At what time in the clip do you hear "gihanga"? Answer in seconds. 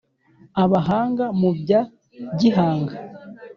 2.39-2.93